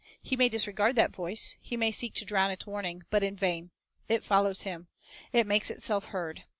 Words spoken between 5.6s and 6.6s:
itself heard.